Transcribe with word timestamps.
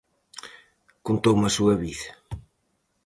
Contoume 1.05 1.45
a 1.49 1.55
súa 1.57 1.75
vida. 1.83 2.09